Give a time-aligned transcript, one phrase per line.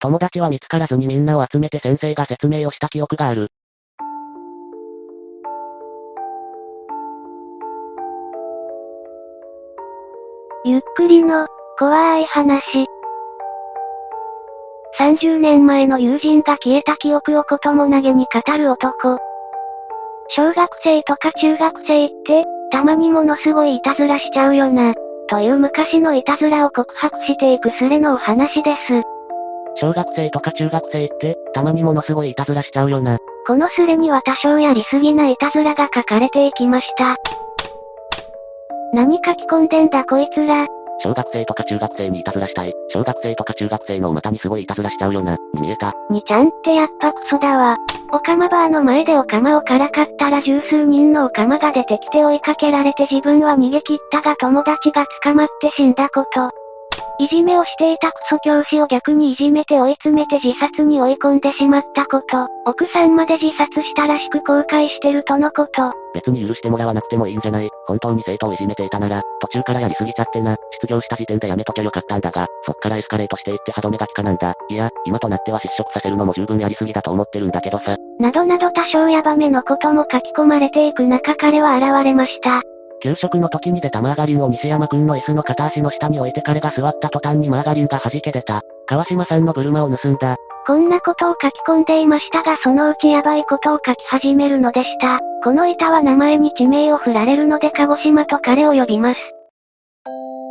[0.00, 3.48] 友達は見つからずにみんなを集めて先生が説明をした記憶がある。
[10.64, 11.46] ゆっくりの、
[11.78, 12.86] 怖い話。
[14.98, 19.18] 30年前の友人が消えた記憶をことも投げに語る男。
[20.28, 24.94] 小学生とか中学生って、たまにものすごいいたずらしちゃうよな、
[25.28, 29.19] という昔のいたずらを告白していくスレのお話です。
[29.80, 33.18] 小学生とか中学生って、たまにものすごいいたずらしちゃうよな。
[33.46, 37.16] このスレには多少やりすぎないたずらが書かれていきました。
[38.92, 40.66] 何書き込んでんだこいつら。
[40.98, 42.74] 小学生とか中学生にいたずらしたい。
[42.88, 45.94] 小学生とか中学生のお股にすごいいたずらしちゃうよな、に見えた。
[46.10, 47.78] にちゃんってやっぱクソだわ。
[48.12, 56.59] オカマバーの前でオカマをからかったら十数人のオカマが出てきて追いかけられて自分は逃げ切ったが友達が捕まって死んだこと。
[57.20, 62.48] いじめをしていたクソ教師を逆にいじめて追い詰めて自殺に追い込んでしまったこと。
[62.64, 65.92] 奥さんまで自殺したらしく後悔してるとのこと。
[66.14, 70.56] 別に許してもらわなくてもいいんじゃない本当に生徒をいじめていたなら、途中からやりすぎちゃってな。
[70.72, 74.54] 失業した時点でやめときゃよかったんだが、そっからエスカレートしていって歯止めが効かなんだ。
[74.70, 77.98] いや、今となっては失職させるのも十分やりすぎだと思ってるんだけどさ。
[78.18, 82.62] などなど多少ヤバめのことも書き込まれていく中彼は現れました。
[83.02, 88.62] 給食の時に出たマーガリンを西山くんの椅子の片足の下に置いて彼が座った途端にマーガリンが弾け出た。
[88.86, 90.36] 川島さんの車を盗んだ。
[90.66, 95.20] こんなことを書き込んでいましたがそのうちヤバいことを書き始めるのでした。
[95.42, 99.20] この板は名前に地名を振られるので鹿児島と彼を呼びます。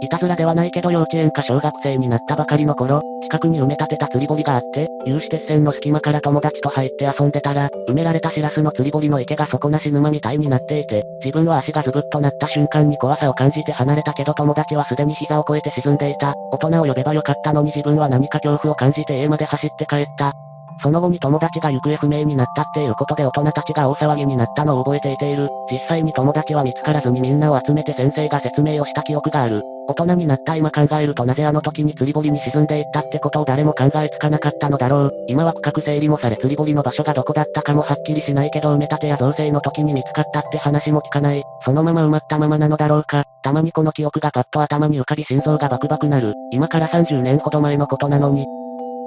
[0.01, 16.33] いたずらではないけど幼稚園か小学生になったばかりの頃、近くに埋め立てた釣り堀があって、有刺鉄線の隙間から友達と入って遊んでたら、埋められたシラスの釣り堀の池が底なし沼みたいになっていて、自分は足がズブッとなった瞬間に怖さを感じて離れたけど友達はすでに膝を越えて沈んでいた。
[16.51, 20.33] 大人を呼べばよかったのに自分は何か恐怖を感じて家まで走って帰った。
[20.81, 25.49] その後に友達が行方不明になったっていうことで大人たちが大騒ぎになったのを覚えていている。
[25.69, 29.61] 実際に友達は見つからずにみんなを集めて先生が説明をした記憶がある。
[29.89, 35.13] 大人になった今考えるとなぜあの時に釣り堀に沈んでいったってことを誰も考えつかなかったのだろう。
[35.27, 41.43] 今は区画整理もされ釣り堀の場所がどこだったかもはっきりしないけど埋め立てや造成の時に見つかったって話も聞かない。
[41.65, 43.23] そのまま埋まったままなのだろうか。
[43.41, 46.35] たまにこの記憶がパッと頭に浮かび心臓がバクバクなる。
[46.51, 48.45] 今から30年ほど前のことなのに。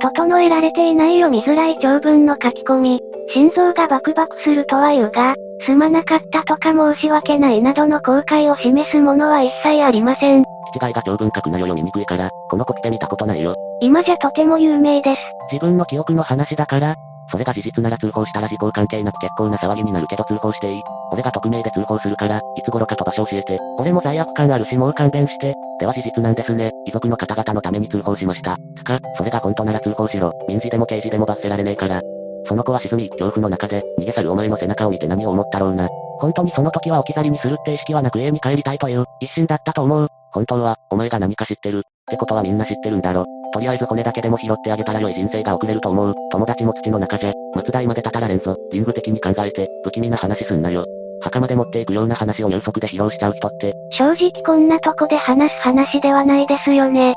[0.01, 3.01] 整えられていない読みづらい長文の書き込み。
[3.33, 10.52] 心臓がバクバクするとは言うが、すまなかったとか申し訳ないなどの後悔を示すものは一切ありません。
[10.75, 13.55] 違いが長文書くなよ読みにくいから、このコピペ見たことないよ。
[13.81, 15.21] 今じゃとても有名です。
[15.53, 16.97] 自分の記憶の話だから、
[17.29, 20.83] それが事実なら通報したら時効関係なく結構な騒ぎになるけど通報していい。
[21.13, 23.59] 俺が匿名で通報するから、いつ頃かと場所教えて。
[23.79, 25.55] 俺も罪悪感あるしもう勘弁して。
[25.81, 26.71] では事実なんですね。
[26.87, 28.57] 遺族の方々のために通報しました。
[28.77, 30.33] つか、それが本当なら通報しろ。
[30.49, 32.03] 民事でも刑事でも罰せられねえから。
[32.47, 35.89] その子は沈み、恐怖の中で、逃げ去るお前の背中を見て何を思ったろうな。
[36.19, 40.09] 本当にその時は置き去りにするって意識はなく家に帰りたいという、一心だったと思う。
[40.33, 41.79] 本当は、お前が何か知ってる。
[41.79, 43.25] ってことはみんな知ってるんだろ。
[43.53, 46.15] とりあえず骨だけでも拾ってあげたら良い人生が送れると思う。
[46.31, 48.57] 友達も土の中じゃ、松代までたたられんぞ。
[48.73, 50.87] リング的に考えて、不気味な話すんなよ。
[51.21, 53.75] 墓まで持っていくような話を入足で披露しちゃう人って。
[53.93, 57.15] 正直こんなとこで話す話ではないですよね。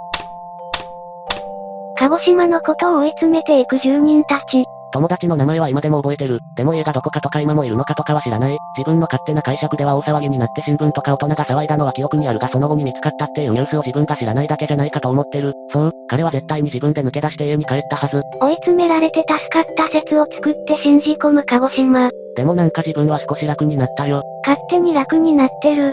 [1.98, 4.66] 鹿児島のことを追い詰めていく住人たち。
[4.96, 6.40] 友達の名前は今でも覚えてる。
[6.56, 8.58] でも家がどこかとか今もいるのかとかは知らない。
[8.78, 15.52] 自分の勝手な解釈では大騒ぎになって新聞とか大人が騒いだのは記憶にあるがその後に見つかったっていうニュースを自分が知らないだけじゃないかと思ってる。
[15.74, 18.24] そう、彼は絶対に自分で抜け出して家に帰ったはず。
[18.40, 22.10] 追い詰められて助かった説を作って信じ込む鹿児島。
[22.38, 24.24] でもなんか自分は少し楽になったよ。
[24.48, 25.92] 勝手に楽になってる。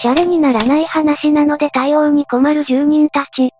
[0.00, 3.50] シャレにならない話なので対応に困る住人たち。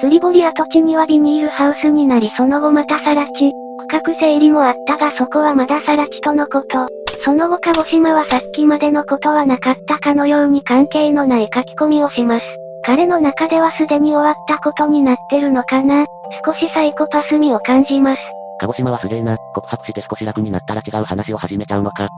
[0.00, 3.52] 釣り堀跡地にはビニールハウスになりその後またさら地。
[3.92, 6.88] 区画整理もあったがそこはまださら地とのこと。
[7.24, 12.46] その後鹿児島はさっきまでのことはなかったかのように関係のない書き込みをします。
[12.84, 16.06] 彼の中ではすでに終わったことになってるのかな
[16.44, 18.20] 少しサイコパス味を感じます。
[18.60, 19.36] 鹿児島はすげえな。
[19.54, 22.08] 告白して少し楽になったら違う話を始めちゃうのか。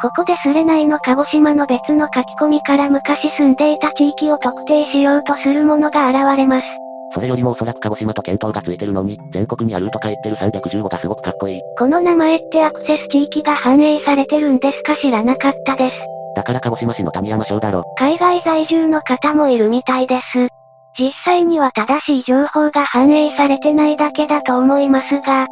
[0.00, 6.87] ここですれないの鹿児島の別の書き込みから昔住んでいた地域を特定しようとするものが現れます。
[7.12, 11.60] それよりもおそらく鹿児島と検討がついてるのに、全国にあるとか言ってる315がすごくかっこいい。
[11.78, 15.96] この名前ってアクセス地域が反映されてるんですか知らなかったです。
[16.36, 17.84] だから鹿児島市の谷山省だろ。
[17.96, 20.48] 海外在住の方もいるみたいです。
[20.98, 25.46] 実際には正しい情報が反映されてないだけだと思いますが、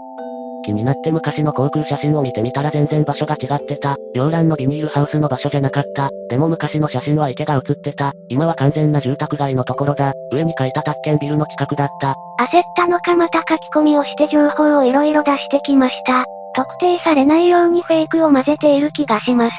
[0.64, 3.96] 気になって昔の航空写真を見てみたら全然場所が違ってた。
[4.14, 6.10] 洋蘭のビニールハウスの場所じゃなかった。
[6.28, 8.12] でも昔の写真は池が写ってた。
[8.28, 10.12] 今は完全な住宅街のところだ。
[10.32, 12.14] 上に書いた宅建ビルの近くだった。
[12.40, 16.24] 焦ったのかまた書き込みをして情報をいろいろ出してきました。
[16.54, 19.56] 特定されないようにフェイクを混ぜている気がします。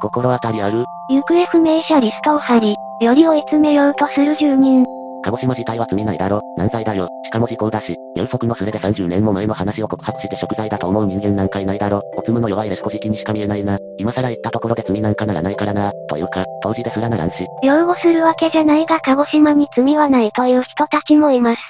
[0.00, 0.84] 心当たりある？
[1.10, 4.86] 行方不明者リストを貼り、より追い詰めようとする住人。
[5.26, 6.40] 鹿児島自体は罪ないだろ。
[6.56, 7.08] 何歳だよ。
[7.24, 12.00] しかも時効だし、有足のすれで30年も前の話を告白して食材だと思う人間なんかいないだろ。
[12.16, 13.76] おつむの弱いレスコ時期にしか見えないな。
[13.98, 15.90] 今更言ったところで罪なんかならないからな。
[16.08, 17.44] というか、当時ですらならんし。
[17.64, 21.60] 擁護するわけじゃないが鹿児島に罪はないという人たちもいます。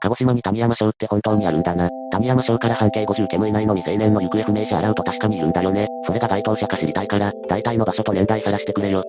[0.00, 1.90] 鹿児島に谷山省って本当にあるんだな。
[2.10, 5.86] 谷山省から半径50煙以内の未成年の行方不明者洗うと確かにいるんだよね。
[6.04, 9.04] それが該当者か知りたいから、大体の場所と年代さらしてくれよ。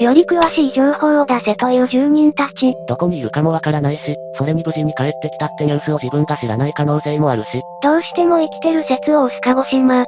[0.00, 2.74] より詳しい情報を出せという住人たち。
[2.88, 7.60] どこにいるかもわからないし、それに無事に帰ってきたってニュースを自分が知らない可能性もあるし。
[7.82, 10.06] どうしても生きてる説を押す鹿児島。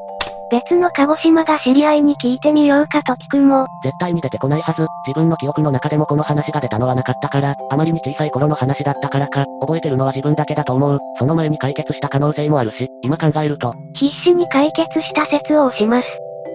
[0.50, 3.66] 別の鹿児島が知り合いに聞いてみようかと聞くも。
[3.82, 4.86] 絶対に出てこないはず。
[5.06, 10.98] 自分の記憶の中でもこの話が出たのはなかったから、あまりに小さい頃の話だったからか、覚えてるのは自分だけだと思う。
[11.18, 13.74] その前に解決した可能性もあるし、今考えると。
[13.94, 16.06] 必死に解決した説を押します。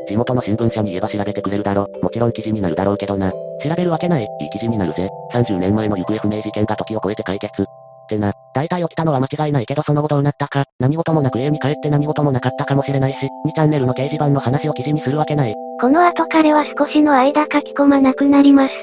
[0.07, 1.87] 地元の新聞社に言えば調べてくれるだろ。
[2.01, 3.31] もちろん記事になるだろうけどな。
[3.31, 3.37] 調
[3.75, 4.23] べるわけない。
[4.23, 5.09] いい記事になるぜ。
[5.33, 7.61] 30年前の行方不明事件が時を超えて解決。
[7.61, 7.65] っ
[8.07, 8.33] てな。
[8.53, 15.53] 大体起きたのは間違いないけどその後どうなったか、何事もなく家に帰って何事もなかったかもしれないし、2チャンネルの掲示板の話を記事にするわけない。
[15.79, 18.73] この後彼は少しの間書き込まなくなります。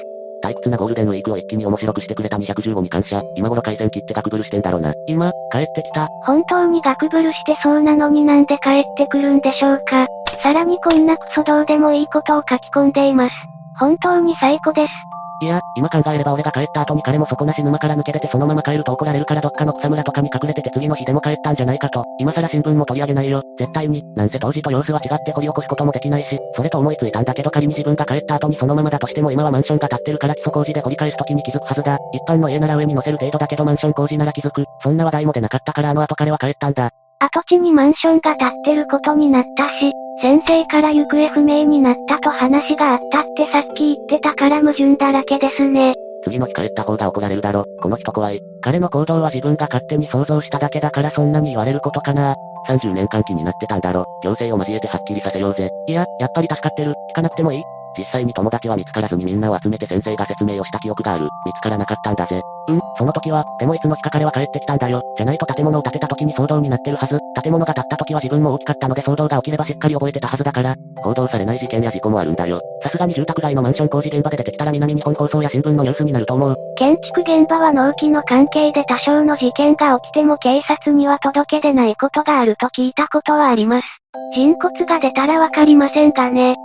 [0.43, 3.23] 退屈なゴールデンウィークを一気に面白くしてくれた215に感謝。
[3.35, 4.93] 今頃回線切ってガクブルしてんだろうな。
[5.07, 6.07] 今、帰ってきた。
[6.23, 10.07] 本当にガクブルしてそうなのになんで帰ってくるんでしょうか。
[10.45, 13.35] さらにこんなクソどうでもいいことを書き込んでいます。
[13.79, 14.93] 本当に最高です。
[15.41, 22.05] いや、今考えれば俺が帰った後に彼も底なし沼から抜け出てそのまま帰ると怒られるからどっかの草むらとかに隠れてて次の日でも帰ったんじゃないかと。
[22.19, 23.41] 今更新聞も取り上げないよ。
[23.57, 24.03] 絶対に。
[24.15, 31.97] なんせ当時と様子は違って掘り起こすこともできないし、それと思いついたんだけど仮に自分が帰った後にそのままだとしても今はマンションが建ってるから基礎工事で掘り返す時に気づくはずだ。
[32.13, 34.63] 一般の家なら上に乗せる程度だけどマンション工事なら気づく。
[34.83, 36.91] そんな話題も出なかったからあの後彼は帰ったんだ。
[37.17, 45.95] 跡地にマンションが建ってることになったし、先生から行方不明になったと話があったってさっき言ってたから矛盾だらけですね。
[46.23, 47.65] 次の日帰った方が怒られるだろ。
[47.81, 48.41] この人怖い。
[48.61, 52.35] 彼の行動は自分が勝手に想像しただけだからそんなに言われることかな。
[52.67, 54.05] 30年間気になってたんだろ。
[54.23, 55.69] 行政を交えてはっきりさせようぜ。
[55.87, 56.93] いや、やっぱり助かってる。
[57.11, 57.63] 聞かなくてもいい
[57.97, 61.25] 実際に友達は見つからずにみんなを集めて先生が説明をした記憶がある。
[61.45, 62.41] 見つからなかったんだぜ。
[62.67, 65.01] うん、その時は、でもいつの日か彼は帰ってきたんだよ。
[65.17, 67.19] じゃないと建物を建てた時に騒動になってるはず。
[67.41, 70.75] 建物が建った時は自分も大きかったので騒動が起きればしっかり覚えてたはずだから。
[71.03, 72.59] 報道されない事件や事故もあるんだよ。
[72.81, 76.55] さすがに住宅街のマンション工事現場で出てきたら南日本放送や新聞のニュースになると思う。
[76.77, 83.87] 建築現場は納期の関係で多少の事件が起きても警察には届け出ないことがあると聞いたことはあります。
[84.33, 86.55] 人骨が出たらわかりませんがね。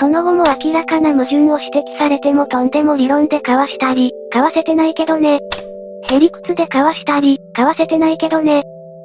[0.00, 5.40] その後も明らかな矛盾を指摘されてもとんでも理論で交わしたり、交わせてないけどね。
[6.10, 8.62] へりくつで交わしたり、交わせてないけどね。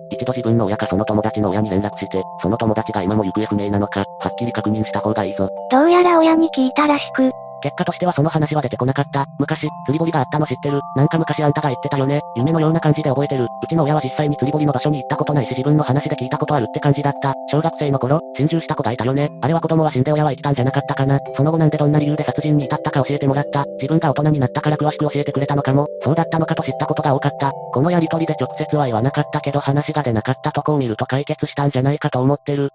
[0.09, 5.49] 一度自分の親かその友達の親に連絡して、その友達が今も行方不明なのか、はっきり確認した方がいいぞ。
[5.69, 7.29] どうやら親に聞いたらしく、
[7.65, 9.25] 結果としてはその話は出てこなかった。
[9.39, 12.21] 昔、釣り堀があったの知ってるなんか昔あんたが言ってたよね。
[12.37, 13.45] 夢のような感じで覚えてる。
[13.45, 17.33] うちの親は実際に釣り堀の場所に行ったことないし自分の話で聞いたことあるって感じだった。
[17.51, 19.31] 小学生の頃、心中した子がいたよね。
[19.41, 21.19] あれは子供は死んで親は生きたんじゃなかったかな。
[21.35, 23.65] その後なんでどんな理由で殺人に至ったか教えてもらった。
[23.79, 25.87] 自分が大人になったから詳しく教えてくれたのかも。
[26.03, 27.51] そうだったのかと知ったことが多かった。
[27.73, 32.69] このやりとりで直接は言わなかったけど話が出なかったとこを見ると解決したんじゃないかと思ってる。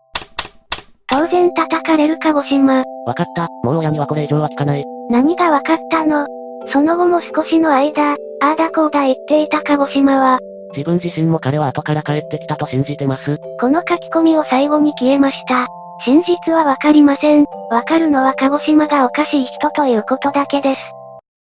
[1.10, 2.84] 当然叩かれる鹿児島。
[3.06, 3.48] わかった。
[3.64, 4.84] もう親にはこれ以上は聞かない。
[5.10, 6.26] 何がわかったの？
[6.72, 10.38] その後も少しの間、ああだこうだ言っていた鹿児島は、
[10.72, 13.38] 自分自身も彼は後から帰ってきたと信じてます。
[13.58, 15.66] この書き込みを最後に消えました。
[16.04, 17.44] 真実はわかりません。
[17.70, 20.80] わかるのは鹿児島がおかしい人ということだけです。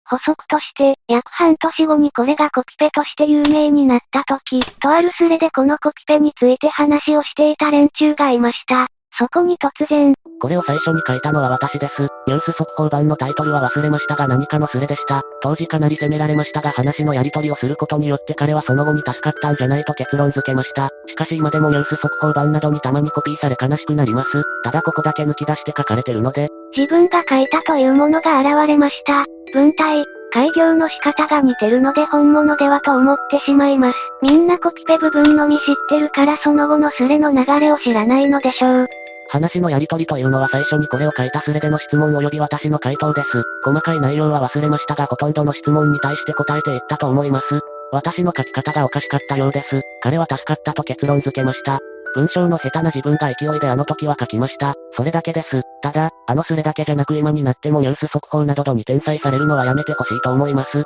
[0.08, 8.86] 補足として、約半年後にこれがコピペとして有名になった時、とあるスレでこのコピペについて話をしていた連中がいました。
[9.18, 10.14] そこに突然。
[10.40, 12.08] これを最初に書いたのは私です。
[12.26, 15.22] ニュース速報版のタイトルは忘れましたが何かのスレでした。
[15.42, 20.90] 当時かなり責められましたが話のやり取りをすることによって彼はその後に助かったんじゃないと結論付けました。
[21.06, 24.42] しかし今でもニュース速報版などにたまにコピーされ悲しくなります。
[24.62, 26.50] ただここだけ抜き出して書かれてるので。
[26.76, 29.24] 自分が書いたというものが現れました。
[29.54, 33.98] 文体、開業の仕方が似てるので本物ではと思ってしまいます。
[34.20, 38.86] みんなコピペ部分のみ知ってるからその後のスレの流れを知らないのでしょう。
[39.28, 43.42] 話のやりとりというのは最初にこれを書いたスレでの質問及び私の回答です。
[43.64, 47.60] 細かい内容は忘れましたがほとんどの質問に対して答えていったと思います。
[47.92, 49.82] 私の書き方がおかしかったようです。
[50.02, 51.78] 彼は助かったと結論付けました。
[52.14, 54.74] 文章の下手な自分が勢いであの時は書きました。
[54.92, 55.62] それだけです。
[55.82, 60.84] ただ、あのスレだけじゃなく今になってもニュース速報などに転載されるのはやめてほしいと思います。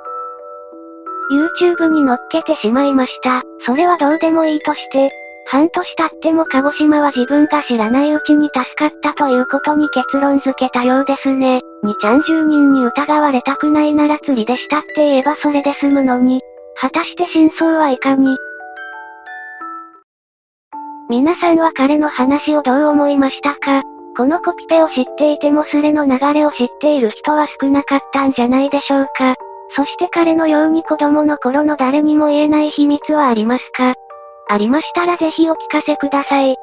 [1.30, 3.42] YouTube に載っけてしまいました。
[3.64, 5.10] それはどうでもいいとして、
[5.50, 11.60] 半年経っても鹿児島は自分が知らないうちに助かったということに結論付けたようですね。
[11.82, 16.40] にちゃん10人に疑われたくないなら釣りでしたって言えばそれで済むのに、
[16.76, 18.36] 果たして真相はいかに？
[21.08, 23.82] 皆さんは彼の話をどう思いましたか？
[24.16, 29.34] このコピペを知っていてもスレの流れを知っている人は少なかったんじゃないでしょうか？
[29.74, 33.94] そして彼のように子供の頃の誰にも言えない秘密はありますか？
[34.52, 36.56] ありましたらぜひお聞かせください。